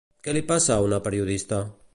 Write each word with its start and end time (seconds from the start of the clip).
Què 0.27 0.33
li 0.37 0.41
passa 0.53 0.77
a 0.77 0.87
una 0.87 1.01
periodista? 1.09 1.65